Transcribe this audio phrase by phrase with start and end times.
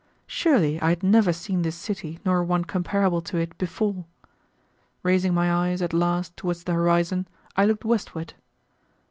[0.25, 4.05] Surely I had never seen this city nor one comparable to it before.
[5.03, 8.33] Raising my eyes at last towards the horizon, I looked westward.